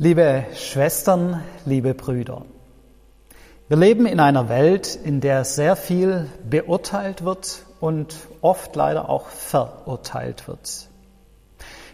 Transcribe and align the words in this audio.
Liebe 0.00 0.44
Schwestern, 0.54 1.42
liebe 1.64 1.92
Brüder, 1.92 2.42
wir 3.66 3.76
leben 3.76 4.06
in 4.06 4.20
einer 4.20 4.48
Welt, 4.48 4.94
in 4.94 5.20
der 5.20 5.42
sehr 5.42 5.74
viel 5.74 6.28
beurteilt 6.48 7.24
wird 7.24 7.64
und 7.80 8.14
oft 8.40 8.76
leider 8.76 9.10
auch 9.10 9.26
verurteilt 9.26 10.46
wird. 10.46 10.86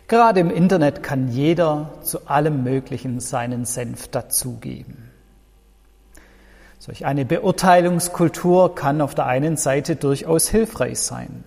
Gerade 0.07 0.41
im 0.41 0.51
Internet 0.51 1.03
kann 1.03 1.29
jeder 1.29 1.95
zu 2.03 2.27
allem 2.27 2.63
Möglichen 2.63 3.21
seinen 3.21 3.65
Senf 3.65 4.09
dazugeben. 4.09 5.11
Solch 6.79 7.07
eine 7.07 7.25
Beurteilungskultur 7.25 8.75
kann 8.75 9.01
auf 9.01 9.15
der 9.15 9.25
einen 9.25 9.57
Seite 9.57 9.97
durchaus 9.97 10.47
hilfreich 10.47 10.99
sein. 10.99 11.45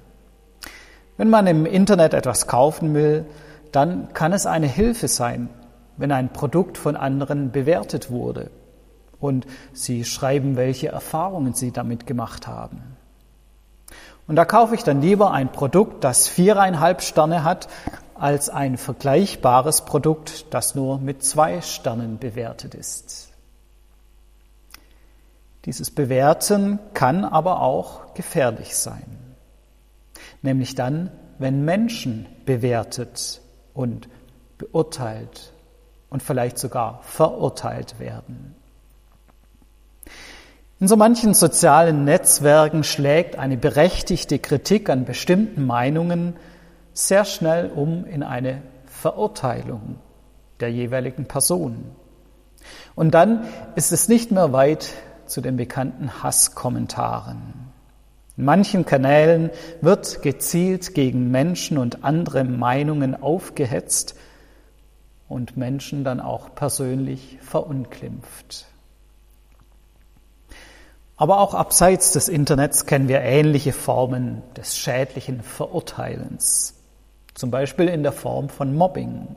Wenn 1.17 1.29
man 1.29 1.45
im 1.45 1.67
Internet 1.67 2.15
etwas 2.15 2.47
kaufen 2.47 2.95
will, 2.95 3.27
dann 3.71 4.11
kann 4.13 4.33
es 4.33 4.47
eine 4.47 4.65
Hilfe 4.65 5.07
sein, 5.07 5.49
wenn 5.97 6.11
ein 6.11 6.31
Produkt 6.31 6.77
von 6.77 6.95
anderen 6.95 7.51
bewertet 7.51 8.09
wurde 8.09 8.51
und 9.19 9.45
sie 9.73 10.05
schreiben, 10.05 10.55
welche 10.55 10.89
Erfahrungen 10.89 11.53
sie 11.53 11.71
damit 11.71 12.07
gemacht 12.07 12.47
haben. 12.47 12.97
Und 14.27 14.35
da 14.35 14.45
kaufe 14.45 14.75
ich 14.75 14.83
dann 14.83 15.01
lieber 15.01 15.31
ein 15.31 15.51
Produkt, 15.51 16.03
das 16.03 16.27
viereinhalb 16.27 17.01
Sterne 17.01 17.43
hat, 17.43 17.67
als 18.13 18.49
ein 18.49 18.77
vergleichbares 18.77 19.85
Produkt, 19.85 20.53
das 20.53 20.75
nur 20.75 20.99
mit 20.99 21.23
zwei 21.23 21.61
Sternen 21.61 22.17
bewertet 22.17 22.75
ist. 22.75 23.31
Dieses 25.65 25.91
Bewerten 25.91 26.79
kann 26.93 27.25
aber 27.25 27.61
auch 27.61 28.13
gefährlich 28.13 28.75
sein, 28.75 29.05
nämlich 30.41 30.75
dann, 30.75 31.11
wenn 31.39 31.63
Menschen 31.65 32.25
bewertet 32.45 33.41
und 33.73 34.09
beurteilt 34.57 35.53
und 36.09 36.23
vielleicht 36.23 36.57
sogar 36.57 36.99
verurteilt 37.03 37.99
werden. 37.99 38.55
In 40.79 40.87
so 40.87 40.95
manchen 40.95 41.33
sozialen 41.33 42.05
Netzwerken 42.05 42.83
schlägt 42.83 43.37
eine 43.37 43.57
berechtigte 43.57 44.37
Kritik 44.37 44.89
an 44.89 45.05
bestimmten 45.05 45.65
Meinungen 45.65 46.35
sehr 46.93 47.25
schnell 47.25 47.71
um 47.73 48.05
in 48.05 48.21
eine 48.21 48.61
Verurteilung 48.85 49.95
der 50.59 50.71
jeweiligen 50.71 51.25
Person. 51.25 51.95
Und 52.95 53.13
dann 53.13 53.47
ist 53.75 53.91
es 53.91 54.07
nicht 54.07 54.31
mehr 54.31 54.53
weit 54.53 54.93
zu 55.25 55.41
den 55.41 55.57
bekannten 55.57 56.23
Hasskommentaren. 56.23 57.71
In 58.37 58.45
manchen 58.45 58.85
Kanälen 58.85 59.49
wird 59.81 60.21
gezielt 60.21 60.93
gegen 60.93 61.31
Menschen 61.31 61.79
und 61.79 62.03
andere 62.03 62.43
Meinungen 62.43 63.19
aufgehetzt 63.19 64.15
und 65.29 65.57
Menschen 65.57 66.03
dann 66.03 66.19
auch 66.19 66.55
persönlich 66.55 67.37
verunglimpft. 67.41 68.65
Aber 71.17 71.39
auch 71.39 71.55
abseits 71.55 72.11
des 72.11 72.29
Internets 72.29 72.85
kennen 72.85 73.07
wir 73.07 73.21
ähnliche 73.21 73.73
Formen 73.73 74.43
des 74.55 74.77
schädlichen 74.77 75.41
Verurteilens, 75.41 76.75
zum 77.33 77.49
Beispiel 77.49 77.87
in 77.87 78.03
der 78.03 78.11
Form 78.11 78.49
von 78.49 78.75
Mobbing. 78.75 79.35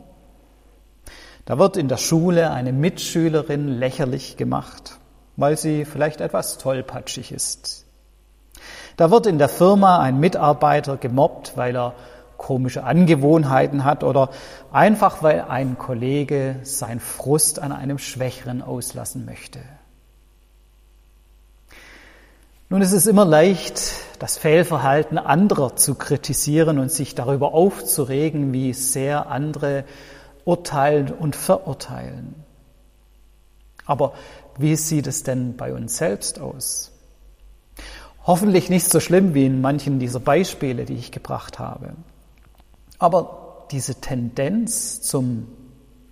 Da 1.47 1.59
wird 1.59 1.79
in 1.79 1.89
der 1.89 1.97
Schule 1.97 2.51
eine 2.51 2.73
Mitschülerin 2.73 3.67
lächerlich 3.67 4.37
gemacht, 4.37 4.99
weil 5.37 5.57
sie 5.57 5.87
vielleicht 5.87 6.21
etwas 6.21 6.59
tollpatschig 6.59 7.33
ist. 7.33 7.87
Da 8.99 9.11
wird 9.11 9.27
in 9.27 9.39
der 9.39 9.49
Firma 9.49 10.01
ein 10.01 10.21
Mitarbeiter 10.21 10.99
gemobbt, 10.99 11.57
weil 11.57 11.75
er 11.75 11.95
komische 12.41 12.85
Angewohnheiten 12.85 13.85
hat 13.85 14.03
oder 14.03 14.31
einfach 14.73 15.23
weil 15.23 15.43
ein 15.43 15.77
Kollege 15.77 16.57
sein 16.63 16.99
Frust 16.99 17.59
an 17.59 17.71
einem 17.71 17.99
Schwächeren 17.99 18.63
auslassen 18.63 19.27
möchte. 19.27 19.61
Nun 22.71 22.81
ist 22.81 22.93
es 22.93 23.07
immer 23.07 23.27
leicht, 23.27 23.93
das 24.19 24.39
Fehlverhalten 24.39 25.19
anderer 25.19 25.77
zu 25.77 25.97
kritisieren 25.97 26.79
und 26.79 26.91
sich 26.91 27.15
darüber 27.15 27.53
aufzuregen, 27.53 28.55
wie 28.55 28.73
sehr 28.73 29.29
andere 29.29 29.85
urteilen 30.47 31.13
und 31.13 31.37
verurteilen. 31.37 32.35
Aber 33.85 34.15
wie 34.57 34.77
sieht 34.77 35.07
es 35.07 35.25
denn 35.25 35.57
bei 35.59 35.75
uns 35.75 35.99
selbst 35.99 36.41
aus? 36.41 36.91
Hoffentlich 38.25 38.71
nicht 38.71 38.91
so 38.91 38.99
schlimm 38.99 39.35
wie 39.35 39.45
in 39.45 39.61
manchen 39.61 39.99
dieser 39.99 40.21
Beispiele, 40.21 40.87
die 40.87 40.95
ich 40.95 41.13
gebracht 41.13 41.59
habe. 41.59 41.93
Aber 43.01 43.67
diese 43.71 43.97
Tendenz 43.97 45.01
zum 45.01 45.49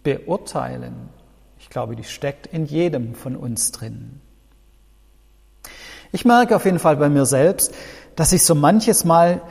Beurteilen, 0.03 1.11
ich 1.59 1.69
glaube, 1.71 1.95
die 1.95 2.05
steckt 2.05 2.47
in 2.47 2.65
jedem 2.65 3.15
von 3.15 3.37
uns 3.37 3.73
drin. 3.73 4.21
Ich 6.11 6.25
merke 6.25 6.57
auf 6.57 6.65
jeden 6.65 6.79
Fall 6.79 6.97
bei 6.97 7.11
mir 7.11 7.27
selbst, 7.27 7.75
dass 8.17 8.33
ich 8.33 8.43
so 8.43 8.55
manches 8.55 9.05
Mal 9.05 9.43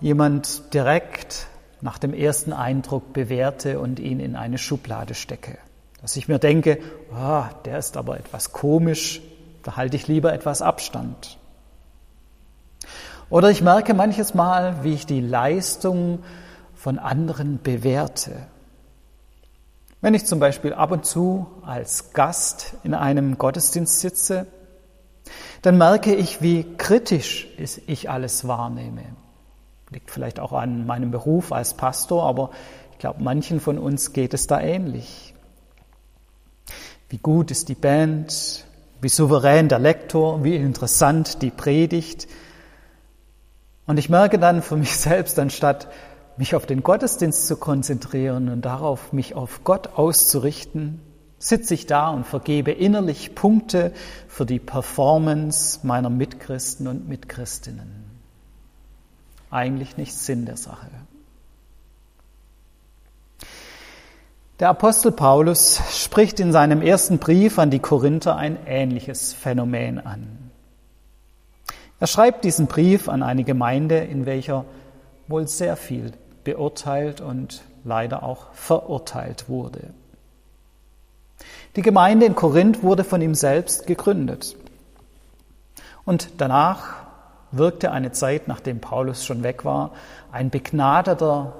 jemand 0.00 0.72
direkt 0.72 1.48
nach 1.80 1.98
dem 1.98 2.14
ersten 2.14 2.52
Eindruck 2.52 3.12
bewerte 3.12 3.80
und 3.80 3.98
ihn 3.98 4.20
in 4.20 4.36
eine 4.36 4.58
Schublade 4.58 5.14
stecke. 5.14 5.58
Dass 6.00 6.14
ich 6.16 6.28
mir 6.28 6.38
denke, 6.38 6.78
oh, 7.12 7.44
der 7.64 7.78
ist 7.78 7.96
aber 7.96 8.18
etwas 8.18 8.52
komisch, 8.52 9.20
da 9.64 9.76
halte 9.76 9.96
ich 9.96 10.06
lieber 10.06 10.32
etwas 10.32 10.62
Abstand. 10.62 11.38
Oder 13.30 13.50
ich 13.50 13.62
merke 13.62 13.94
manches 13.94 14.34
Mal, 14.34 14.84
wie 14.84 14.94
ich 14.94 15.06
die 15.06 15.20
Leistung 15.20 16.20
von 16.84 16.98
anderen 16.98 17.62
bewerte. 17.62 18.46
Wenn 20.02 20.12
ich 20.12 20.26
zum 20.26 20.38
Beispiel 20.38 20.74
ab 20.74 20.90
und 20.90 21.06
zu 21.06 21.46
als 21.62 22.12
Gast 22.12 22.74
in 22.84 22.92
einem 22.92 23.38
Gottesdienst 23.38 24.00
sitze, 24.00 24.46
dann 25.62 25.78
merke 25.78 26.14
ich, 26.14 26.42
wie 26.42 26.76
kritisch 26.76 27.48
ich 27.86 28.10
alles 28.10 28.46
wahrnehme. 28.46 29.00
Liegt 29.88 30.10
vielleicht 30.10 30.38
auch 30.38 30.52
an 30.52 30.84
meinem 30.84 31.10
Beruf 31.10 31.52
als 31.52 31.72
Pastor, 31.72 32.24
aber 32.24 32.50
ich 32.92 32.98
glaube, 32.98 33.22
manchen 33.22 33.60
von 33.60 33.78
uns 33.78 34.12
geht 34.12 34.34
es 34.34 34.46
da 34.46 34.60
ähnlich. 34.60 35.32
Wie 37.08 37.16
gut 37.16 37.50
ist 37.50 37.70
die 37.70 37.74
Band, 37.74 38.66
wie 39.00 39.08
souverän 39.08 39.70
der 39.70 39.78
Lektor, 39.78 40.44
wie 40.44 40.56
interessant 40.56 41.40
die 41.40 41.50
Predigt. 41.50 42.28
Und 43.86 43.96
ich 43.96 44.10
merke 44.10 44.38
dann 44.38 44.60
für 44.60 44.76
mich 44.76 44.94
selbst, 44.98 45.38
anstatt 45.38 45.88
mich 46.36 46.54
auf 46.54 46.66
den 46.66 46.82
Gottesdienst 46.82 47.46
zu 47.46 47.56
konzentrieren 47.56 48.48
und 48.48 48.62
darauf, 48.62 49.12
mich 49.12 49.34
auf 49.34 49.62
Gott 49.64 49.90
auszurichten, 49.96 51.00
sitze 51.38 51.74
ich 51.74 51.86
da 51.86 52.08
und 52.08 52.26
vergebe 52.26 52.72
innerlich 52.72 53.34
Punkte 53.34 53.92
für 54.28 54.46
die 54.46 54.58
Performance 54.58 55.80
meiner 55.82 56.10
Mitchristen 56.10 56.88
und 56.88 57.08
Mitchristinnen. 57.08 58.04
Eigentlich 59.50 59.96
nicht 59.96 60.14
Sinn 60.14 60.46
der 60.46 60.56
Sache. 60.56 60.88
Der 64.60 64.68
Apostel 64.70 65.12
Paulus 65.12 65.80
spricht 65.90 66.40
in 66.40 66.52
seinem 66.52 66.80
ersten 66.80 67.18
Brief 67.18 67.58
an 67.58 67.70
die 67.70 67.80
Korinther 67.80 68.36
ein 68.36 68.56
ähnliches 68.66 69.32
Phänomen 69.32 69.98
an. 69.98 70.50
Er 72.00 72.06
schreibt 72.06 72.44
diesen 72.44 72.66
Brief 72.66 73.08
an 73.08 73.22
eine 73.22 73.44
Gemeinde, 73.44 73.98
in 73.98 74.26
welcher 74.26 74.64
wohl 75.26 75.48
sehr 75.48 75.76
viel 75.76 76.12
beurteilt 76.44 77.20
und 77.20 77.62
leider 77.84 78.22
auch 78.22 78.52
verurteilt 78.52 79.48
wurde. 79.48 79.90
Die 81.76 81.82
Gemeinde 81.82 82.26
in 82.26 82.34
Korinth 82.34 82.82
wurde 82.82 83.02
von 83.02 83.20
ihm 83.20 83.34
selbst 83.34 83.86
gegründet. 83.86 84.56
Und 86.04 86.28
danach 86.38 87.04
wirkte 87.50 87.90
eine 87.90 88.12
Zeit, 88.12 88.48
nachdem 88.48 88.80
Paulus 88.80 89.24
schon 89.24 89.42
weg 89.42 89.64
war, 89.64 89.90
ein 90.30 90.50
begnadeter 90.50 91.54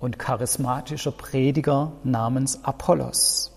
und 0.00 0.18
charismatischer 0.18 1.12
Prediger 1.12 1.92
namens 2.04 2.64
Apollos. 2.64 3.52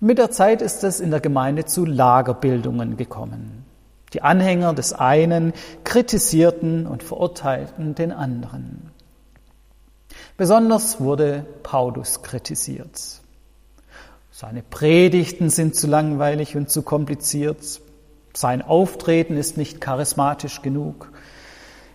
Und 0.00 0.08
mit 0.08 0.18
der 0.18 0.30
Zeit 0.30 0.62
ist 0.62 0.84
es 0.84 1.00
in 1.00 1.10
der 1.10 1.20
Gemeinde 1.20 1.64
zu 1.64 1.84
Lagerbildungen 1.84 2.96
gekommen. 2.96 3.64
Die 4.12 4.22
Anhänger 4.22 4.74
des 4.74 4.92
einen 4.92 5.52
kritisierten 5.84 6.86
und 6.86 7.02
verurteilten 7.02 7.94
den 7.94 8.12
anderen. 8.12 8.90
Besonders 10.36 11.00
wurde 11.00 11.46
Paulus 11.62 12.22
kritisiert. 12.22 13.22
Seine 14.30 14.62
Predigten 14.62 15.48
sind 15.48 15.74
zu 15.74 15.86
langweilig 15.86 16.56
und 16.56 16.68
zu 16.68 16.82
kompliziert. 16.82 17.80
Sein 18.34 18.60
Auftreten 18.60 19.38
ist 19.38 19.56
nicht 19.56 19.80
charismatisch 19.80 20.60
genug. 20.60 21.10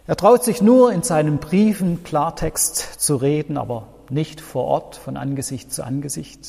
Er 0.07 0.15
traut 0.15 0.43
sich 0.43 0.59
nur 0.59 0.91
in 0.91 1.03
seinen 1.03 1.37
Briefen 1.37 2.03
Klartext 2.03 2.77
zu 2.77 3.15
reden, 3.17 3.57
aber 3.59 3.87
nicht 4.09 4.41
vor 4.41 4.65
Ort 4.65 4.95
von 4.95 5.17
Angesicht 5.17 5.71
zu 5.71 5.83
Angesicht. 5.83 6.47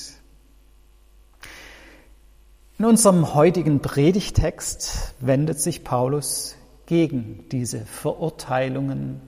In 2.79 2.87
unserem 2.87 3.35
heutigen 3.35 3.81
Predigtext 3.81 5.15
wendet 5.21 5.61
sich 5.61 5.85
Paulus 5.85 6.57
gegen 6.87 7.45
diese 7.53 7.85
Verurteilungen 7.85 9.21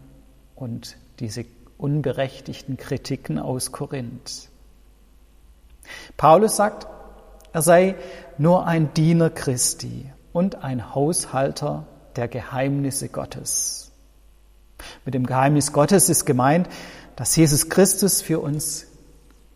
und 0.56 0.96
diese 1.20 1.44
unberechtigten 1.78 2.76
Kritiken 2.76 3.38
aus 3.38 3.72
Korinth. 3.72 4.48
Paulus 6.16 6.56
sagt, 6.56 6.86
er 7.52 7.62
sei 7.62 7.94
nur 8.38 8.66
ein 8.66 8.94
Diener 8.94 9.30
Christi 9.30 10.10
und 10.32 10.64
ein 10.64 10.94
Haushalter 10.94 11.86
der 12.16 12.28
Geheimnisse 12.28 13.08
Gottes. 13.08 13.92
Mit 15.04 15.14
dem 15.14 15.26
Geheimnis 15.26 15.72
Gottes 15.72 16.08
ist 16.08 16.24
gemeint, 16.24 16.68
dass 17.16 17.36
Jesus 17.36 17.68
Christus 17.68 18.22
für 18.22 18.40
uns 18.40 18.86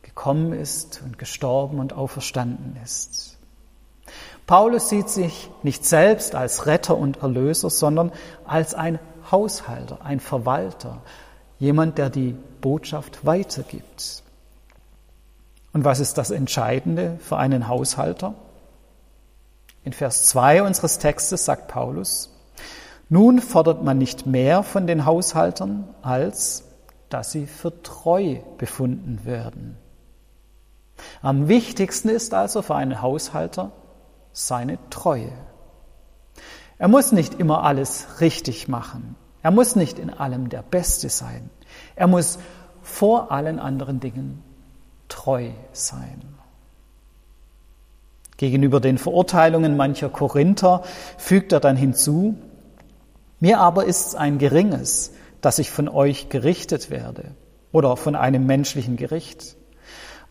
gekommen 0.03 0.53
ist 0.53 1.03
und 1.05 1.19
gestorben 1.19 1.81
und 1.81 1.93
auferstanden 1.93 2.77
ist. 2.83 3.37
Paulus 4.47 4.89
sieht 4.89 5.11
sich 5.11 5.51
nicht 5.63 5.85
selbst 5.85 6.35
als 6.35 6.67
Retter 6.67 6.97
und 6.97 7.19
Erlöser, 7.19 7.69
sondern 7.69 8.13
als 8.47 8.75
ein 8.75 8.99
Haushalter, 9.31 10.03
ein 10.03 10.21
Verwalter, 10.21 11.03
jemand, 11.59 11.99
der 11.99 12.11
die 12.11 12.35
Botschaft 12.61 13.25
weitergibt. 13.25 14.23
Und 15.73 15.85
was 15.85 16.01
ist 16.01 16.19
das 16.19 16.31
Entscheidende 16.31 17.19
für 17.21 17.37
einen 17.37 17.69
Haushalter? 17.69 18.35
In 19.85 19.93
Vers 19.93 20.25
2 20.25 20.63
unseres 20.63 20.99
Textes 20.99 21.45
sagt 21.45 21.69
Paulus, 21.69 22.31
nun 23.09 23.41
fordert 23.41 23.83
man 23.83 23.99
nicht 23.99 24.27
mehr 24.27 24.63
von 24.63 24.87
den 24.87 25.07
Haushaltern, 25.07 25.89
als 26.03 26.65
dass 27.09 27.33
sie 27.33 27.47
für 27.47 27.83
treu 27.83 28.37
befunden 28.59 29.25
werden. 29.25 29.79
Am 31.23 31.49
wichtigsten 31.49 32.09
ist 32.09 32.35
also 32.35 32.61
für 32.61 32.75
einen 32.75 33.01
Haushalter 33.01 33.71
seine 34.33 34.79
Treue. 34.91 35.33
Er 36.77 36.89
muss 36.89 37.13
nicht 37.13 37.35
immer 37.35 37.65
alles 37.65 38.21
richtig 38.21 38.69
machen. 38.69 39.17
Er 39.43 39.51
muss 39.51 39.77
nicht 39.77 39.99
in 39.99 40.11
allem 40.11 40.49
der 40.49 40.63
Beste 40.63 41.09
sein. 41.09 41.51
Er 41.97 42.07
muss 42.07 42.39
vor 42.83 43.31
allen 43.31 43.59
anderen 43.59 44.01
Dingen 44.01 44.43
treu 45.09 45.51
sein. 45.73 46.23
Gegenüber 48.37 48.81
den 48.81 48.99
Verurteilungen 48.99 49.77
mancher 49.77 50.09
Korinther 50.09 50.83
fügt 51.17 51.53
er 51.53 51.61
dann 51.61 51.77
hinzu, 51.77 52.37
mir 53.41 53.61
aber 53.61 53.85
ist 53.85 54.09
es 54.09 54.15
ein 54.15 54.39
geringes, 54.39 55.13
dass 55.41 55.59
ich 55.59 55.71
von 55.71 55.89
euch 55.89 56.29
gerichtet 56.29 56.91
werde 56.91 57.33
oder 57.73 57.97
von 57.97 58.17
einem 58.17 58.47
menschlichen 58.47 58.97
Gericht. 58.97 59.57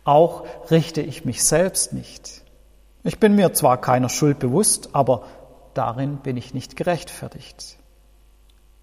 Auch 0.03 0.45
richte 0.71 1.01
ich 1.01 1.25
mich 1.25 1.43
selbst 1.43 1.93
nicht. 1.93 2.43
Ich 3.03 3.19
bin 3.19 3.35
mir 3.35 3.53
zwar 3.53 3.79
keiner 3.79 4.09
Schuld 4.09 4.39
bewusst, 4.39 4.89
aber 4.93 5.23
darin 5.73 6.17
bin 6.17 6.37
ich 6.37 6.53
nicht 6.53 6.75
gerechtfertigt. 6.75 7.76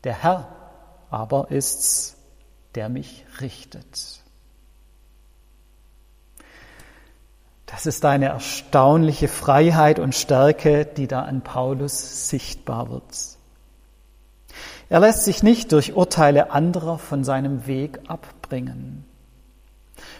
Der 0.04 0.22
Herr 0.22 0.48
aber 1.10 1.50
ist's, 1.50 2.16
der 2.74 2.88
mich 2.88 3.24
richtet. 3.40 4.20
Das 7.66 7.86
ist 7.86 8.04
eine 8.04 8.26
erstaunliche 8.26 9.28
Freiheit 9.28 9.98
und 9.98 10.14
Stärke, 10.14 10.84
die 10.84 11.08
da 11.08 11.22
an 11.22 11.42
Paulus 11.42 12.28
sichtbar 12.28 12.90
wird. 12.90 13.38
Er 14.88 15.00
lässt 15.00 15.24
sich 15.24 15.42
nicht 15.42 15.72
durch 15.72 15.94
Urteile 15.94 16.50
anderer 16.50 16.98
von 16.98 17.24
seinem 17.24 17.66
Weg 17.66 18.00
abbringen. 18.06 19.04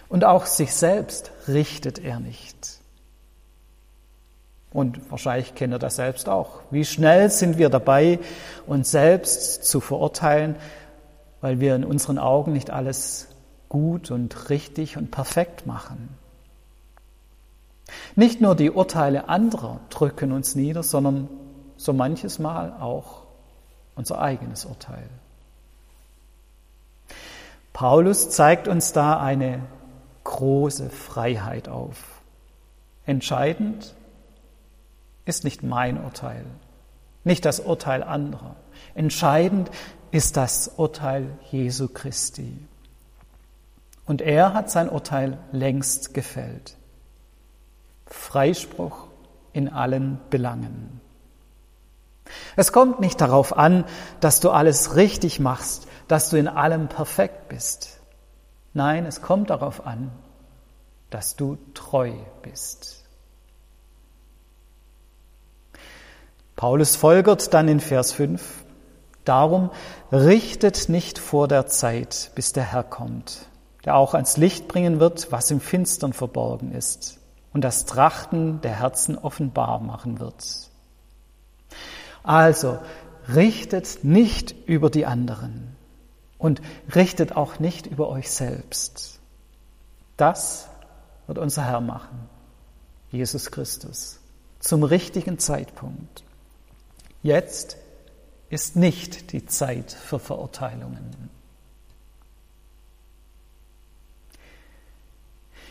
Und 0.09 0.25
auch 0.25 0.45
sich 0.45 0.73
selbst 0.73 1.31
richtet 1.47 1.99
er 1.99 2.19
nicht. 2.19 2.74
Und 4.75 5.09
wahrscheinlich 5.09 5.55
kennt 5.55 5.71
er 5.71 5.79
das 5.79 5.95
selbst 5.95 6.27
auch. 6.27 6.59
Wie 6.69 6.83
schnell 6.83 7.29
sind 7.29 7.57
wir 7.57 7.69
dabei, 7.69 8.19
uns 8.67 8.91
selbst 8.91 9.63
zu 9.63 9.79
verurteilen, 9.79 10.57
weil 11.39 11.61
wir 11.61 11.77
in 11.77 11.85
unseren 11.85 12.19
Augen 12.19 12.51
nicht 12.51 12.71
alles 12.71 13.29
gut 13.69 14.11
und 14.11 14.49
richtig 14.49 14.97
und 14.97 15.11
perfekt 15.11 15.65
machen. 15.65 16.09
Nicht 18.17 18.41
nur 18.41 18.53
die 18.53 18.69
Urteile 18.69 19.29
anderer 19.29 19.79
drücken 19.89 20.33
uns 20.33 20.55
nieder, 20.55 20.83
sondern 20.83 21.29
so 21.77 21.93
manches 21.93 22.37
Mal 22.37 22.73
auch 22.73 23.23
unser 23.95 24.19
eigenes 24.19 24.65
Urteil. 24.65 25.07
Paulus 27.71 28.29
zeigt 28.29 28.67
uns 28.67 28.91
da 28.91 29.21
eine 29.21 29.61
große 30.25 30.89
Freiheit 30.89 31.69
auf. 31.69 32.21
Entscheidend 33.05 33.94
ist 35.25 35.43
nicht 35.43 35.63
mein 35.63 36.03
Urteil, 36.03 36.45
nicht 37.23 37.45
das 37.45 37.59
Urteil 37.59 38.03
anderer. 38.03 38.55
Entscheidend 38.93 39.69
ist 40.11 40.37
das 40.37 40.67
Urteil 40.77 41.27
Jesu 41.51 41.87
Christi. 41.87 42.57
Und 44.05 44.21
er 44.21 44.53
hat 44.53 44.69
sein 44.69 44.89
Urteil 44.89 45.39
längst 45.51 46.13
gefällt. 46.13 46.77
Freispruch 48.05 49.07
in 49.51 49.67
allen 49.67 50.19
Belangen. 50.29 51.01
Es 52.55 52.71
kommt 52.71 52.99
nicht 52.99 53.19
darauf 53.21 53.57
an, 53.57 53.85
dass 54.19 54.39
du 54.39 54.51
alles 54.51 54.95
richtig 54.95 55.39
machst, 55.39 55.87
dass 56.07 56.29
du 56.29 56.37
in 56.37 56.47
allem 56.47 56.87
perfekt 56.87 57.49
bist. 57.49 57.99
Nein, 58.73 59.05
es 59.05 59.21
kommt 59.21 59.49
darauf 59.49 59.85
an, 59.85 60.11
dass 61.09 61.35
du 61.35 61.57
treu 61.73 62.11
bist. 62.41 63.04
Paulus 66.55 66.95
folgert 66.95 67.53
dann 67.53 67.67
in 67.67 67.79
Vers 67.79 68.13
5, 68.13 68.65
Darum 69.25 69.71
richtet 70.11 70.87
nicht 70.87 71.17
vor 71.17 71.47
der 71.47 71.65
Zeit, 71.65 72.31
bis 72.35 72.53
der 72.53 72.63
Herr 72.63 72.83
kommt, 72.83 73.47
der 73.83 73.95
auch 73.95 74.13
ans 74.13 74.37
Licht 74.37 74.67
bringen 74.67 74.99
wird, 74.99 75.31
was 75.31 75.49
im 75.49 75.59
Finstern 75.59 76.13
verborgen 76.13 76.71
ist 76.71 77.19
und 77.51 77.61
das 77.63 77.85
Trachten 77.85 78.61
der 78.61 78.79
Herzen 78.79 79.17
offenbar 79.17 79.79
machen 79.79 80.19
wird. 80.19 80.69
Also 82.21 82.77
richtet 83.33 84.03
nicht 84.03 84.55
über 84.67 84.91
die 84.91 85.07
anderen 85.07 85.75
und 86.37 86.61
richtet 86.93 87.35
auch 87.35 87.59
nicht 87.59 87.87
über 87.87 88.09
euch 88.09 88.29
selbst. 88.29 89.19
Das 90.17 90.67
wird 91.25 91.39
unser 91.39 91.65
Herr 91.65 91.81
machen, 91.81 92.29
Jesus 93.09 93.49
Christus, 93.49 94.19
zum 94.59 94.83
richtigen 94.83 95.39
Zeitpunkt. 95.39 96.23
Jetzt 97.25 97.77
ist 98.49 98.75
nicht 98.75 99.31
die 99.31 99.47
Zeit 99.47 99.91
für 99.91 100.19
Verurteilungen. 100.19 101.31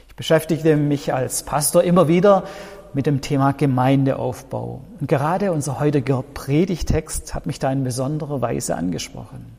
Ich 0.08 0.16
beschäftigte 0.16 0.74
mich 0.74 1.14
als 1.14 1.44
Pastor 1.44 1.84
immer 1.84 2.08
wieder 2.08 2.48
mit 2.92 3.06
dem 3.06 3.20
Thema 3.20 3.52
Gemeindeaufbau. 3.52 4.80
Und 4.98 5.06
gerade 5.06 5.52
unser 5.52 5.78
heutiger 5.78 6.24
Predigtext 6.24 7.36
hat 7.36 7.46
mich 7.46 7.60
da 7.60 7.70
in 7.70 7.84
besonderer 7.84 8.40
Weise 8.40 8.74
angesprochen. 8.74 9.56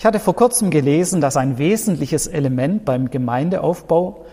Ich 0.00 0.04
hatte 0.04 0.18
vor 0.18 0.34
kurzem 0.34 0.70
gelesen, 0.70 1.20
dass 1.20 1.36
ein 1.36 1.56
wesentliches 1.56 2.26
Element 2.26 2.84
beim 2.84 3.10
Gemeindeaufbau 3.10 4.26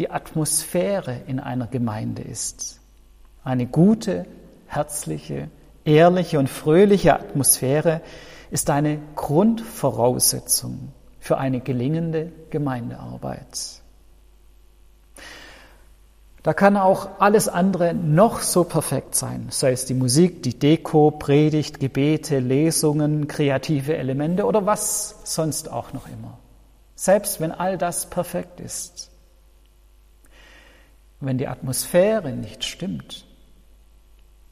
die 0.00 0.10
Atmosphäre 0.10 1.20
in 1.28 1.38
einer 1.38 1.68
Gemeinde 1.68 2.22
ist. 2.22 2.80
Eine 3.44 3.66
gute, 3.66 4.26
herzliche, 4.66 5.50
ehrliche 5.84 6.38
und 6.38 6.48
fröhliche 6.48 7.14
Atmosphäre 7.14 8.00
ist 8.50 8.70
eine 8.70 8.98
Grundvoraussetzung 9.16 10.92
für 11.20 11.38
eine 11.38 11.60
gelingende 11.60 12.32
Gemeindearbeit. 12.50 13.80
Da 16.44 16.52
kann 16.52 16.76
auch 16.76 17.20
alles 17.20 17.48
andere 17.48 17.94
noch 17.94 18.40
so 18.40 18.64
perfekt 18.64 19.14
sein, 19.14 19.46
sei 19.48 19.72
es 19.72 19.86
die 19.86 19.94
Musik, 19.94 20.42
die 20.42 20.58
Deko, 20.58 21.10
Predigt, 21.10 21.80
Gebete, 21.80 22.38
Lesungen, 22.38 23.28
kreative 23.28 23.96
Elemente 23.96 24.44
oder 24.44 24.66
was 24.66 25.22
sonst 25.24 25.72
auch 25.72 25.94
noch 25.94 26.06
immer. 26.06 26.38
Selbst 26.96 27.40
wenn 27.40 27.50
all 27.50 27.78
das 27.78 28.10
perfekt 28.10 28.60
ist. 28.60 29.10
Wenn 31.18 31.38
die 31.38 31.48
Atmosphäre 31.48 32.32
nicht 32.32 32.62
stimmt, 32.64 33.24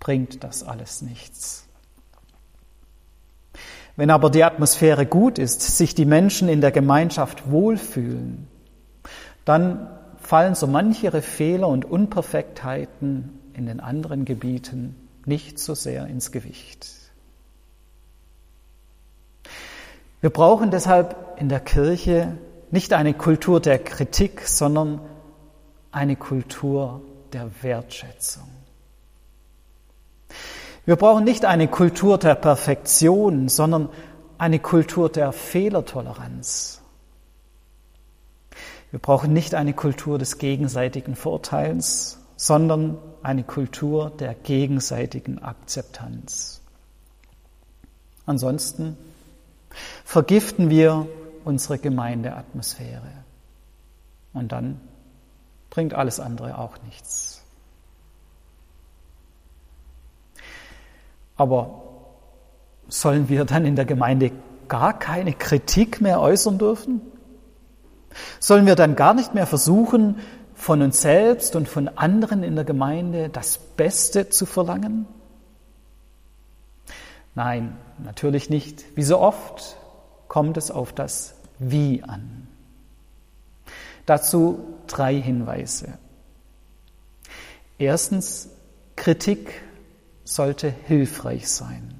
bringt 0.03 0.43
das 0.43 0.65
alles 0.65 1.01
nichts. 1.01 1.65
Wenn 3.95 4.11
aber 4.11 4.31
die 4.31 4.43
Atmosphäre 4.43 5.07
gut 5.07 5.39
ist, 5.39 5.61
sich 5.61 5.95
die 5.95 6.07
Menschen 6.07 6.49
in 6.49 6.61
der 6.61 6.73
Gemeinschaft 6.73 7.49
wohlfühlen, 7.53 8.49
dann 9.45 9.89
fallen 10.19 10.57
so 10.57 10.67
manchere 10.67 11.23
Fehler 11.23 11.69
und 11.69 11.85
Unperfektheiten 11.85 13.39
in 13.55 13.67
den 13.67 13.79
anderen 13.79 14.25
Gebieten 14.25 14.97
nicht 15.25 15.61
so 15.61 15.77
sehr 15.77 16.09
ins 16.09 16.33
Gewicht. 16.33 16.91
Wir 20.21 20.31
brauchen 20.31 20.73
deshalb 20.73 21.37
in 21.39 21.49
der 21.49 21.61
Kirche 21.61 22.39
nicht 22.73 22.93
eine 22.93 23.15
Kultur 23.15 23.61
der 23.61 23.79
Kritik, 23.79 24.41
sondern 24.49 25.01
eine 25.93 26.17
Kultur 26.17 27.03
der 27.33 27.51
Wertschätzung. 27.63 28.52
Wir 30.85 30.97
brauchen 30.97 31.25
nicht 31.25 31.45
eine 31.45 31.69
Kultur 31.69 32.19
der 32.19 32.35
Perfektion, 32.35 33.49
sondern 33.49 33.89
eine 34.39 34.59
Kultur 34.59 35.09
der 35.09 35.33
Fehlertoleranz. 35.33 36.81
Wir 38.91 38.99
brauchen 38.99 39.33
nicht 39.33 39.55
eine 39.55 39.73
Kultur 39.73 40.19
des 40.19 40.39
gegenseitigen 40.39 41.17
Verurteilens, 41.17 42.19
sondern 42.37 42.99
eine 43.23 43.45
Kultur 43.45 44.11
der 44.11 44.35
gegenseitigen 44.35 45.39
Akzeptanz. 45.43 46.61
Ansonsten 48.27 48.97
vergiften 50.05 50.69
wir 50.69 51.07
unsere 51.45 51.79
Gemeindeatmosphäre. 51.79 53.11
Und 54.33 54.53
dann 54.53 54.81
bringt 55.71 55.95
alles 55.95 56.21
andere 56.21 56.59
auch 56.59 56.77
nichts. 56.85 57.42
Aber 61.43 61.83
sollen 62.87 63.29
wir 63.29 63.45
dann 63.45 63.67
in 63.67 63.75
der 63.75 63.85
Gemeinde 63.85 64.31
gar 64.69 64.97
keine 64.97 65.33
Kritik 65.33 66.01
mehr 66.01 66.21
äußern 66.21 66.57
dürfen? 66.57 67.01
Sollen 68.39 68.65
wir 68.65 68.77
dann 68.77 68.95
gar 68.95 69.13
nicht 69.13 69.35
mehr 69.35 69.49
versuchen, 69.49 70.21
von 70.55 70.83
uns 70.83 71.03
selbst 71.03 71.57
und 71.57 71.69
von 71.69 71.89
anderen 71.89 72.45
in 72.45 72.55
der 72.55 72.65
Gemeinde 72.65 73.29
das 73.29 73.59
Beste 73.59 74.29
zu 74.29 74.47
verlangen? 74.47 75.09
Nein, 77.35 77.77
natürlich 77.99 78.49
nicht. 78.49 78.85
Wie 78.95 79.03
so 79.03 79.19
oft 79.19 79.77
kommt 80.29 80.57
es 80.57 80.71
auf 80.71 80.93
das 80.93 81.35
Wie 81.59 82.05
an. 82.05 82.47
Dazu 84.07 84.61
drei 84.87 85.21
Hinweise. 85.21 85.99
Erstens, 87.79 88.49
Kritik 88.95 89.61
sollte 90.25 90.73
hilfreich 90.87 91.49
sein. 91.49 91.95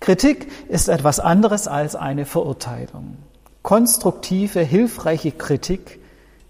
Kritik 0.00 0.48
ist 0.68 0.88
etwas 0.88 1.20
anderes 1.20 1.68
als 1.68 1.96
eine 1.96 2.26
Verurteilung. 2.26 3.16
Konstruktive, 3.62 4.60
hilfreiche 4.60 5.32
Kritik 5.32 6.00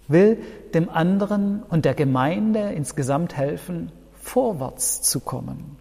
will 0.07 0.37
dem 0.73 0.89
anderen 0.89 1.63
und 1.63 1.85
der 1.85 1.95
Gemeinde 1.95 2.73
insgesamt 2.73 3.35
helfen, 3.35 3.91
vorwärts 4.21 5.01
zu 5.01 5.19
kommen, 5.19 5.77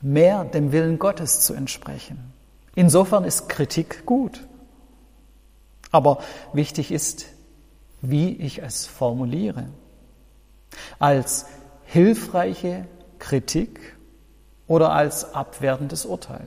mehr 0.00 0.44
dem 0.44 0.72
Willen 0.72 0.98
Gottes 0.98 1.42
zu 1.42 1.54
entsprechen. 1.54 2.32
Insofern 2.74 3.24
ist 3.24 3.48
Kritik 3.48 4.06
gut. 4.06 4.46
Aber 5.90 6.18
wichtig 6.52 6.92
ist, 6.92 7.26
wie 8.00 8.32
ich 8.36 8.62
es 8.62 8.86
formuliere. 8.86 9.66
Als 10.98 11.46
hilfreiche 11.88 12.86
Kritik 13.18 13.96
oder 14.66 14.92
als 14.92 15.34
abwertendes 15.34 16.04
Urteil. 16.04 16.46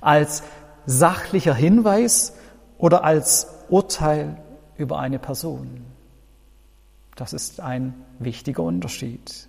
Als 0.00 0.42
sachlicher 0.84 1.54
Hinweis 1.54 2.34
oder 2.76 3.04
als 3.04 3.46
Urteil 3.68 4.42
über 4.76 4.98
eine 4.98 5.20
Person. 5.20 5.84
Das 7.14 7.32
ist 7.32 7.60
ein 7.60 7.94
wichtiger 8.18 8.64
Unterschied. 8.64 9.48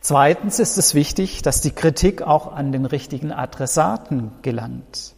Zweitens 0.00 0.58
ist 0.58 0.76
es 0.76 0.94
wichtig, 0.94 1.42
dass 1.42 1.60
die 1.60 1.70
Kritik 1.70 2.22
auch 2.22 2.52
an 2.52 2.72
den 2.72 2.86
richtigen 2.86 3.30
Adressaten 3.30 4.32
gelangt. 4.42 5.14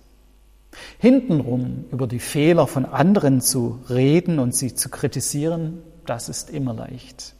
Hintenrum 0.98 1.86
über 1.90 2.06
die 2.06 2.18
Fehler 2.18 2.66
von 2.66 2.84
anderen 2.84 3.40
zu 3.40 3.80
reden 3.88 4.38
und 4.38 4.54
sie 4.54 4.74
zu 4.74 4.90
kritisieren, 4.90 5.82
das 6.06 6.28
ist 6.28 6.50
immer 6.50 6.74
leicht. 6.74 7.34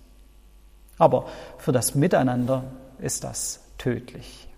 Aber 0.98 1.26
für 1.58 1.72
das 1.72 1.94
Miteinander 1.94 2.64
ist 2.98 3.24
das 3.24 3.60
tödlich. 3.78 4.48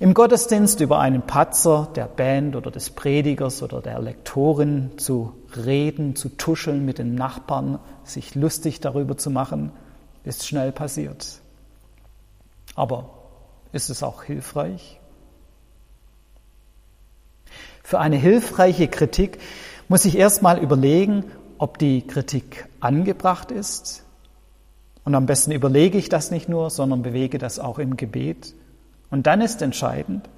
Im 0.00 0.12
Gottesdienst 0.12 0.80
über 0.80 0.98
einen 0.98 1.22
Patzer 1.22 1.88
der 1.94 2.06
Band 2.06 2.56
oder 2.56 2.70
des 2.70 2.90
Predigers 2.90 3.62
oder 3.62 3.80
der 3.80 4.00
Lektorin 4.00 4.98
zu 4.98 5.34
reden, 5.56 6.16
zu 6.16 6.28
tuscheln 6.30 6.84
mit 6.84 6.98
den 6.98 7.14
Nachbarn, 7.14 7.78
sich 8.02 8.34
lustig 8.34 8.80
darüber 8.80 9.16
zu 9.16 9.30
machen, 9.30 9.72
ist 10.24 10.46
schnell 10.46 10.72
passiert. 10.72 11.40
Aber 12.74 13.10
ist 13.72 13.88
es 13.88 14.02
auch 14.02 14.24
hilfreich? 14.24 15.00
Für 17.82 18.00
eine 18.00 18.16
hilfreiche 18.16 18.88
Kritik 18.88 19.38
muss 19.88 20.04
ich 20.04 20.18
erstmal 20.18 20.58
überlegen, 20.58 21.24
ob 21.58 21.78
die 21.78 22.06
Kritik 22.06 22.66
angebracht 22.80 23.50
ist. 23.50 24.04
Und 25.04 25.14
am 25.14 25.26
besten 25.26 25.52
überlege 25.52 25.98
ich 25.98 26.08
das 26.08 26.30
nicht 26.30 26.48
nur, 26.48 26.70
sondern 26.70 27.02
bewege 27.02 27.38
das 27.38 27.58
auch 27.58 27.78
im 27.78 27.96
Gebet. 27.96 28.54
Und 29.10 29.26
dann 29.26 29.40
ist 29.40 29.62
entscheidend, 29.62 30.28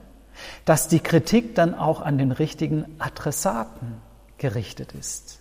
dass 0.65 0.89
die 0.89 1.01
Kritik 1.01 1.55
dann 1.55 1.75
auch 1.75 2.01
an 2.01 2.19
den 2.19 2.33
richtigen 2.33 2.85
Adressaten 2.99 3.95
gerichtet 4.39 4.93
ist. 4.93 5.41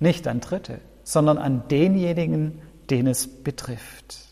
Nicht 0.00 0.26
an 0.26 0.40
Dritte, 0.40 0.80
sondern 1.04 1.38
an 1.38 1.68
denjenigen, 1.68 2.60
den 2.90 3.06
es 3.06 3.28
betrifft. 3.28 4.25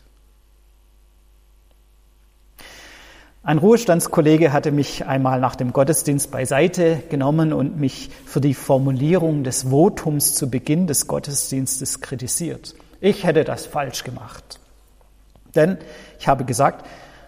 Ein 3.45 3.59
Ruhestandskollege 3.59 4.51
hatte 4.51 4.71
mich 4.71 5.05
einmal 5.05 5.39
nach 5.39 5.55
dem 5.55 5.71
Gottesdienst 5.71 6.31
beiseite 6.31 7.03
genommen 7.11 7.53
und 7.53 7.79
mich 7.79 8.09
für 8.25 8.41
die 8.41 8.55
Formulierung 8.55 9.43
des 9.43 9.69
Votums 9.69 10.33
zu 10.33 10.49
Beginn 10.49 10.87
des 10.87 11.05
Gottesdienstes 11.05 12.01
kritisiert. 12.01 12.73
Ich 13.01 13.23
hätte 13.23 13.43
das 13.43 13.67
falsch 13.67 14.03
gemacht. 14.03 14.59
Denn 15.53 15.77
ich 16.17 16.27
habe 16.27 16.43
gesagt, 16.43 16.87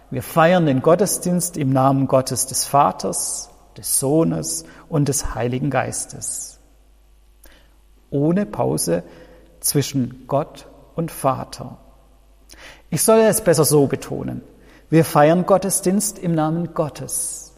wir 0.09 0.24
feiern 0.24 0.65
den 0.65 0.81
Gottesdienst 0.81 1.55
im 1.55 1.69
Namen 1.71 2.07
Gottes 2.07 2.47
des 2.47 2.65
Vaters, 2.65 3.51
des 3.77 4.00
Sohnes 4.00 4.65
und 4.89 5.09
des 5.09 5.36
Heiligen 5.36 5.69
Geistes. 5.69 6.57
Ohne 8.09 8.47
Pause 8.47 9.03
zwischen 9.59 10.24
Gott 10.25 10.65
und 10.95 11.12
Vater. 11.12 11.77
Ich 12.89 13.03
soll 13.03 13.19
es 13.19 13.41
besser 13.41 13.65
so 13.65 13.86
betonen. 13.86 14.41
Wir 14.89 15.03
feiern 15.03 15.46
Gottesdienst 15.46 16.17
im 16.17 16.34
Namen 16.34 16.74
Gottes, 16.74 17.53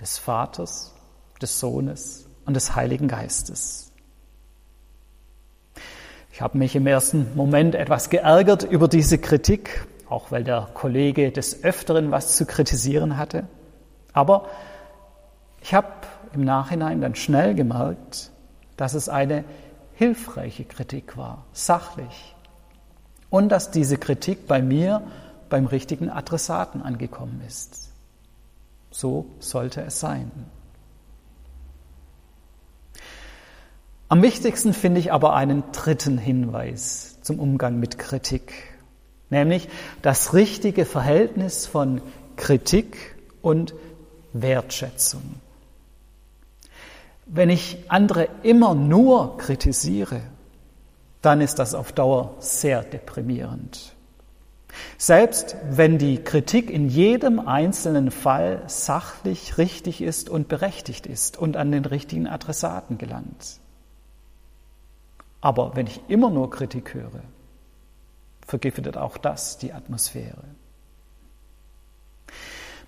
des 0.00 0.18
Vaters, 0.18 0.94
des 1.40 1.58
Sohnes 1.58 2.28
und 2.44 2.54
des 2.54 2.76
Heiligen 2.76 3.08
Geistes. 3.08 3.90
Ich 6.30 6.40
habe 6.40 6.56
mich 6.58 6.76
im 6.76 6.86
ersten 6.86 7.34
Moment 7.34 7.74
etwas 7.74 8.10
geärgert 8.10 8.62
über 8.62 8.86
diese 8.86 9.18
Kritik, 9.18 9.88
auch 10.08 10.30
weil 10.30 10.44
der 10.44 10.68
Kollege 10.72 11.32
des 11.32 11.64
Öfteren 11.64 12.12
was 12.12 12.36
zu 12.36 12.46
kritisieren 12.46 13.16
hatte. 13.16 13.48
Aber 14.12 14.46
ich 15.62 15.74
habe 15.74 15.88
im 16.32 16.44
Nachhinein 16.44 17.00
dann 17.00 17.16
schnell 17.16 17.56
gemerkt, 17.56 18.30
dass 18.76 18.94
es 18.94 19.08
eine 19.08 19.42
hilfreiche 19.94 20.64
Kritik 20.64 21.16
war, 21.16 21.44
sachlich. 21.52 22.36
Und 23.30 23.48
dass 23.48 23.72
diese 23.72 23.96
Kritik 23.96 24.46
bei 24.46 24.62
mir 24.62 25.02
beim 25.52 25.66
richtigen 25.66 26.08
Adressaten 26.08 26.80
angekommen 26.80 27.42
ist. 27.46 27.90
So 28.90 29.26
sollte 29.38 29.82
es 29.82 30.00
sein. 30.00 30.30
Am 34.08 34.22
wichtigsten 34.22 34.72
finde 34.72 34.98
ich 34.98 35.12
aber 35.12 35.34
einen 35.34 35.62
dritten 35.72 36.16
Hinweis 36.16 37.18
zum 37.20 37.38
Umgang 37.38 37.78
mit 37.78 37.98
Kritik, 37.98 38.54
nämlich 39.28 39.68
das 40.00 40.32
richtige 40.32 40.86
Verhältnis 40.86 41.66
von 41.66 42.00
Kritik 42.36 43.14
und 43.42 43.74
Wertschätzung. 44.32 45.34
Wenn 47.26 47.50
ich 47.50 47.76
andere 47.88 48.26
immer 48.42 48.74
nur 48.74 49.36
kritisiere, 49.36 50.22
dann 51.20 51.42
ist 51.42 51.58
das 51.58 51.74
auf 51.74 51.92
Dauer 51.92 52.36
sehr 52.38 52.82
deprimierend. 52.82 53.94
Selbst 54.98 55.56
wenn 55.70 55.98
die 55.98 56.22
Kritik 56.22 56.70
in 56.70 56.88
jedem 56.88 57.40
einzelnen 57.40 58.10
Fall 58.10 58.62
sachlich 58.66 59.58
richtig 59.58 60.00
ist 60.00 60.30
und 60.30 60.48
berechtigt 60.48 61.06
ist 61.06 61.38
und 61.38 61.56
an 61.56 61.72
den 61.72 61.84
richtigen 61.84 62.26
Adressaten 62.26 62.98
gelangt. 62.98 63.60
Aber 65.40 65.74
wenn 65.74 65.86
ich 65.86 66.00
immer 66.08 66.30
nur 66.30 66.50
Kritik 66.50 66.94
höre, 66.94 67.22
vergiftet 68.46 68.96
auch 68.96 69.18
das 69.18 69.58
die 69.58 69.72
Atmosphäre. 69.72 70.44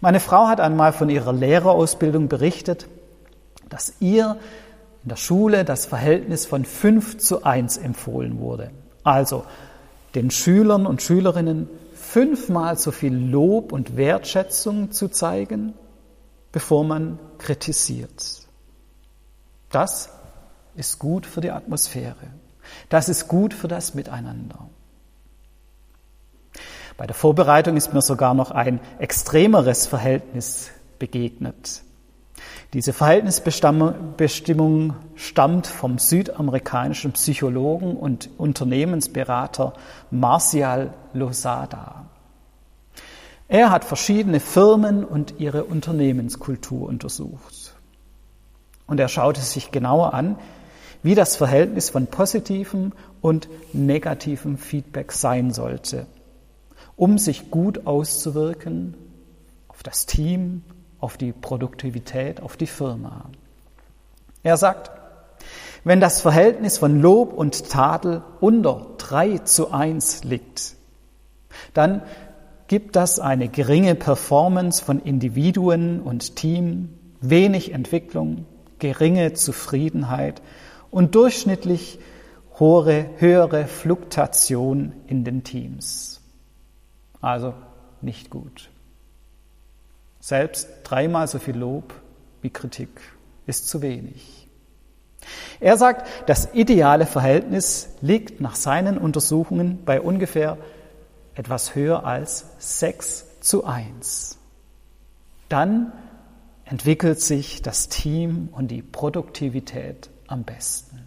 Meine 0.01 0.21
Frau 0.21 0.47
hat 0.47 0.61
einmal 0.61 0.93
von 0.93 1.09
ihrer 1.09 1.33
Lehrerausbildung 1.33 2.29
berichtet, 2.29 2.89
dass 3.69 3.95
ihr 4.01 4.37
in 5.03 5.09
der 5.09 5.17
Schule 5.17 5.65
das 5.65 5.87
Verhältnis 5.87 6.47
von 6.47 6.65
5 6.65 7.19
zu 7.19 7.45
1 7.45 7.77
empfohlen 7.79 8.39
wurde. 8.39 8.71
Also 9.03 9.45
den 10.15 10.31
Schülern 10.31 10.87
und 10.87 11.03
Schülerinnen 11.03 11.69
fünfmal 11.95 12.79
so 12.79 12.91
viel 12.91 13.15
Lob 13.15 13.73
und 13.73 13.97
Wertschätzung 13.97 14.93
zu 14.93 15.09
zeigen, 15.09 15.75
bevor 16.53 16.85
man 16.85 17.19
kritisiert. 17.39 18.43
Das 19.71 20.11
ist 20.77 20.99
gut 20.99 21.27
für 21.27 21.41
die 21.41 21.51
Atmosphäre. 21.51 22.33
Das 22.89 23.09
ist 23.09 23.29
gut 23.29 23.53
für 23.53 23.69
das 23.69 23.95
Miteinander. 23.95 24.69
Bei 26.97 27.07
der 27.07 27.15
Vorbereitung 27.15 27.77
ist 27.77 27.93
mir 27.93 28.03
sogar 28.03 28.35
noch 28.35 28.53
ein 28.53 28.81
extremeres 28.99 29.87
Verhältnis 29.87 30.71
begegnet. 30.99 31.83
Diese 32.73 32.93
Verhältnisbestimmung 32.93 34.95
stammt 35.15 35.67
vom 35.67 35.99
südamerikanischen 35.99 37.13
Psychologen 37.13 37.97
und 37.97 38.31
Unternehmensberater 38.37 39.75
Marcial 40.11 40.93
Losada. 41.13 42.07
Er 43.47 43.71
hat 43.71 43.85
verschiedene 43.85 44.41
Firmen 44.41 45.05
und 45.05 45.35
ihre 45.39 45.65
Unternehmenskultur 45.65 46.89
untersucht. 46.89 47.75
Und 48.87 48.99
er 48.99 49.09
schaute 49.09 49.41
sich 49.41 49.71
genauer 49.71 50.15
an, 50.15 50.37
wie 51.03 51.15
das 51.15 51.37
Verhältnis 51.37 51.91
von 51.91 52.07
positivem 52.07 52.93
und 53.21 53.49
negativem 53.73 54.57
Feedback 54.57 55.13
sein 55.13 55.53
sollte, 55.53 56.07
um 56.97 57.19
sich 57.19 57.51
gut 57.51 57.87
auszuwirken 57.87 58.95
auf 59.69 59.83
das 59.83 60.07
Team, 60.07 60.63
auf 61.05 61.19
die 61.19 61.33
Produktivität, 61.33 62.41
auf 62.41 62.57
die 62.57 62.67
Firma. 62.67 63.27
Er 64.43 64.57
sagt, 64.57 64.91
wenn 65.85 66.01
das 66.01 66.23
Verhältnis 66.23 66.79
von 66.79 66.99
Lob 66.99 67.35
und 67.35 67.69
Tadel 67.69 68.23
unter 68.41 68.87
3 68.97 69.41
zu 69.41 69.71
1 69.71 70.25
liegt, 70.25 70.77
dann 71.75 72.01
gibt 72.69 72.97
das 72.97 73.21
eine 73.21 73.49
geringe 73.49 73.95
Performance 73.95 74.83
von 74.83 74.99
Individuen 74.99 76.01
und 76.01 76.37
Team, 76.37 76.95
wenig 77.21 77.73
Entwicklung, 77.73 78.47
geringe 78.79 79.35
Zufriedenheit 79.35 80.41
und 80.91 81.15
durchschnittlich 81.15 81.99
hohe, 82.59 83.11
höhere 83.19 83.67
Fluktuation 83.67 84.95
in 85.07 85.23
den 85.23 85.45
Teams. 85.45 86.23
Also 87.21 87.53
nicht 88.01 88.31
gut. 88.31 88.71
Selbst 90.25 90.69
dreimal 90.85 91.29
so 91.29 91.39
viel 91.39 91.55
Lob 91.55 91.93
wie 92.41 92.49
Kritik 92.49 92.89
ist 93.45 93.69
zu 93.69 93.83
wenig. 93.83 94.49
Er 95.61 95.77
sagt, 95.77 96.07
das 96.27 96.55
ideale 96.55 97.05
Verhältnis 97.05 97.91
liegt 98.01 98.41
nach 98.41 98.57
seinen 98.57 98.97
Untersuchungen 98.97 99.85
bei 99.85 100.01
ungefähr 100.01 100.57
etwas 101.35 101.75
höher 101.75 102.07
als 102.07 102.47
6 102.57 103.41
zu 103.41 103.67
1. 103.67 104.39
Dann 105.51 105.93
entwickelt 106.65 107.21
sich 107.21 107.61
das 107.61 107.91
Team 107.91 108.49
und 108.51 108.69
die 108.69 108.81
Produktivität 108.81 110.09
am 110.27 110.45
besten. 110.45 111.07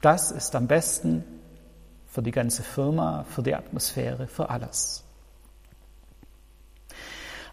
Das 0.00 0.30
ist 0.30 0.54
am 0.54 0.68
besten 0.68 1.24
für 2.06 2.22
die 2.22 2.30
ganze 2.30 2.62
Firma, 2.62 3.24
für 3.28 3.42
die 3.42 3.56
Atmosphäre, 3.56 4.28
für 4.28 4.48
alles. 4.48 5.01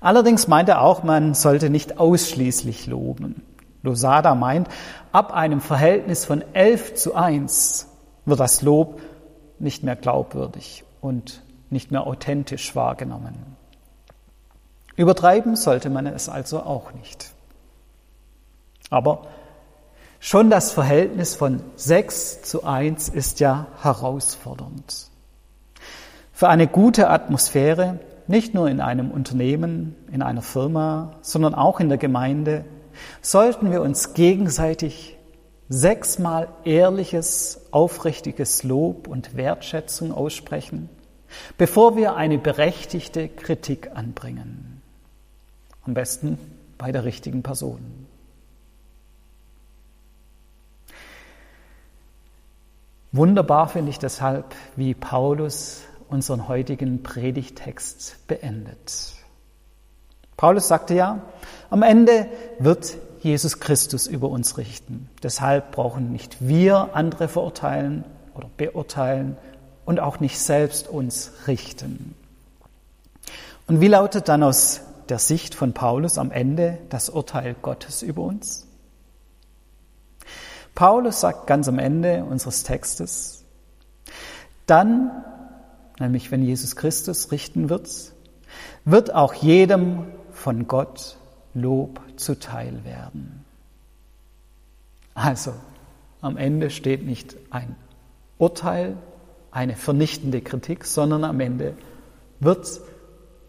Allerdings 0.02 0.48
meint 0.48 0.70
er 0.70 0.82
auch, 0.82 1.04
man 1.04 1.34
sollte 1.34 1.70
nicht 1.70 2.00
ausschließlich 2.00 2.88
loben. 2.88 3.44
Losada 3.82 4.36
meint, 4.36 4.68
ab 5.12 5.34
einem 5.34 5.62
Verhältnis 5.62 6.26
von 6.26 6.44
11 6.54 6.96
zu 6.96 7.16
1 7.16 7.88
wird 8.26 8.40
das 8.40 8.62
Lob 8.62 9.02
nicht 9.60 9.84
mehr 9.84 9.96
glaubwürdig 9.96 10.84
und 11.02 11.42
nicht 11.70 11.92
mehr 11.92 12.08
authentisch 12.08 12.76
wahrgenommen. 12.76 13.58
Übertreiben 14.96 15.56
sollte 15.56 15.90
man 15.90 16.08
es 16.08 16.28
also 16.30 16.62
auch 16.62 16.94
nicht. 16.94 17.32
Aber 18.90 19.28
schon 20.20 20.50
das 20.50 20.72
Verhältnis 20.72 21.36
von 21.36 21.62
6 21.76 22.42
zu 22.42 22.64
1 22.64 23.10
ist 23.10 23.40
ja 23.40 23.68
herausfordernd. 23.82 25.10
Für 26.34 26.50
eine 26.50 26.68
gute 26.68 27.10
Atmosphäre 27.10 28.00
nicht 28.30 28.54
nur 28.54 28.70
in 28.70 28.80
einem 28.80 29.10
Unternehmen, 29.10 29.96
in 30.12 30.22
einer 30.22 30.44
Firma, 30.44 31.16
sondern 31.22 31.56
auch 31.56 31.80
in 31.80 31.90
der 31.90 31.98
Gemeinde, 31.98 32.64
sollten 33.22 33.72
wir 33.72 33.82
uns 33.82 34.14
gegenseitig 34.14 35.18
sechsmal 35.68 36.48
ehrliches, 36.64 37.62
aufrichtiges 37.72 38.64
Lob 38.64 39.08
und 39.08 39.36
Wertschätzung 39.36 40.12
aussprechen, 40.12 40.90
bevor 41.58 41.98
wir 41.98 42.16
eine 42.16 42.38
berechtigte 42.38 43.30
Kritik 43.30 43.90
anbringen. 43.96 44.84
Am 45.84 45.96
besten 45.96 46.38
bei 46.78 46.92
der 46.92 47.06
richtigen 47.06 47.42
Person. 47.42 47.80
Wunderbar 53.12 53.70
finde 53.70 53.90
ich 53.90 53.98
deshalb, 53.98 54.54
wie 54.76 54.94
Paulus 54.94 55.82
unseren 56.10 56.48
heutigen 56.48 57.04
Predigtext 57.04 58.28
beendet. 58.28 59.14
Paulus 60.38 60.68
sagte 60.68 60.96
ja, 60.96 61.22
am 61.70 61.84
Ende 61.84 62.28
wird 62.60 62.98
Jesus 63.22 63.60
Christus 63.60 64.08
über 64.08 64.30
uns 64.30 64.58
richten. 64.58 65.10
Deshalb 65.22 65.72
brauchen 65.72 66.12
nicht 66.12 66.38
wir 66.40 66.92
andere 66.94 67.28
verurteilen 67.28 68.06
oder 68.34 68.50
beurteilen 68.56 69.38
und 69.86 70.00
auch 70.00 70.20
nicht 70.20 70.40
selbst 70.40 70.88
uns 70.88 71.32
richten. 71.48 72.16
Und 73.68 73.82
wie 73.82 73.88
lautet 73.88 74.30
dann 74.30 74.44
aus 74.44 74.82
der 75.10 75.20
Sicht 75.20 75.56
von 75.56 75.74
Paulus 75.74 76.18
am 76.18 76.32
Ende 76.32 76.78
das 76.90 77.10
Urteil 77.10 77.56
Gottes 77.62 78.02
über 78.02 78.24
uns? 78.24 78.66
Paulus 80.74 81.20
sagt 81.20 81.48
ganz 81.48 81.68
am 81.68 81.80
Ende 81.80 82.24
unseres 82.24 82.64
Textes, 82.64 83.44
dann 84.66 85.26
nämlich 86.00 86.32
wenn 86.32 86.44
Jesus 86.44 86.76
Christus 86.76 87.32
richten 87.32 87.70
wird, 87.70 87.90
wird 88.86 89.14
auch 89.14 89.34
jedem 89.34 90.06
von 90.32 90.68
Gott 90.68 91.18
Lob 91.54 92.02
zuteil 92.16 92.84
werden. 92.86 93.46
Also, 95.14 95.54
am 96.22 96.38
Ende 96.38 96.70
steht 96.70 97.06
nicht 97.06 97.36
ein 97.50 97.76
Urteil, 98.38 98.98
eine 99.52 99.76
vernichtende 99.76 100.42
Kritik, 100.42 100.86
sondern 100.86 101.24
am 101.24 101.40
Ende 101.40 101.76
wird 102.40 102.82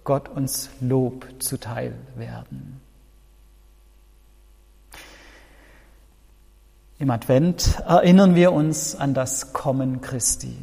Gott 0.05 0.29
uns 0.29 0.71
Lob 0.81 1.27
zuteil 1.39 1.95
werden. 2.17 2.81
Im 6.99 7.11
Advent 7.11 7.81
erinnern 7.87 8.35
wir 8.35 8.53
uns 8.53 8.95
an 8.95 9.15
das 9.15 9.53
Kommen 9.53 10.01
Christi. 10.01 10.57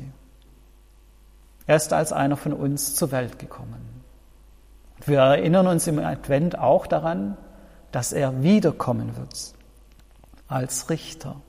Er 1.68 1.76
ist 1.76 1.92
als 1.94 2.14
einer 2.14 2.38
von 2.38 2.54
uns 2.54 2.96
zur 2.96 3.12
Welt 3.12 3.40
gekommen. 3.40 4.04
Wir 5.06 5.20
erinnern 5.20 5.68
uns 5.68 5.86
im 5.88 6.00
Advent 6.00 6.58
auch 6.58 6.88
daran, 6.88 7.38
dass 7.92 8.14
er 8.14 8.42
wiederkommen 8.42 9.16
wird 9.18 9.54
als 10.48 10.90
Richter. 10.90 11.42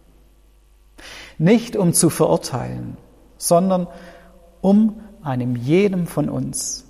Nicht 1.38 1.76
um 1.76 1.92
zu 1.92 2.10
verurteilen, 2.10 2.96
sondern 3.36 3.86
um 4.60 5.00
einem 5.22 5.54
jedem 5.54 6.06
von 6.06 6.28
uns 6.28 6.84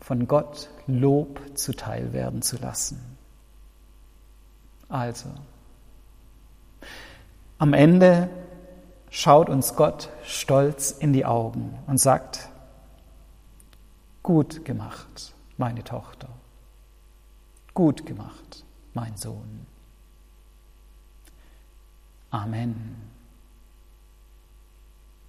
von 0.00 0.26
Gott 0.26 0.70
Lob 0.86 1.40
zuteil 1.54 2.12
werden 2.12 2.42
zu 2.42 2.56
lassen. 2.56 3.00
Also, 4.88 5.28
am 7.58 7.74
Ende 7.74 8.28
schaut 9.10 9.48
uns 9.48 9.74
Gott 9.76 10.08
stolz 10.24 10.92
in 10.92 11.12
die 11.12 11.26
Augen 11.26 11.78
und 11.86 11.98
sagt, 11.98 12.48
gut 14.22 14.64
gemacht, 14.64 15.34
meine 15.56 15.84
Tochter, 15.84 16.28
gut 17.74 18.06
gemacht, 18.06 18.64
mein 18.94 19.16
Sohn. 19.16 19.66
Amen. 22.30 23.09